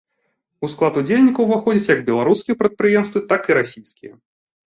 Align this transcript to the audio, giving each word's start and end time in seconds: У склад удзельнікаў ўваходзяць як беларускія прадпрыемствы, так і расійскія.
У 0.67 0.67
склад 0.73 0.93
удзельнікаў 1.01 1.43
ўваходзяць 1.47 1.91
як 1.95 2.01
беларускія 2.09 2.59
прадпрыемствы, 2.61 3.19
так 3.35 3.41
і 3.51 3.57
расійскія. 3.59 4.13